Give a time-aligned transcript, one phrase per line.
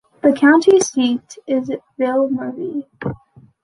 [0.23, 1.69] The county seat is
[1.99, 2.87] Ville-Marie.